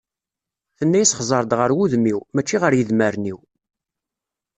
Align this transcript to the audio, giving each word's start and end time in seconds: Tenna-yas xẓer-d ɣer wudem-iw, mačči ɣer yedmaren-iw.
Tenna-yas 0.77 1.15
xẓer-d 1.29 1.51
ɣer 1.59 1.71
wudem-iw, 1.77 2.19
mačči 2.33 2.57
ɣer 2.61 2.73
yedmaren-iw. 2.75 3.39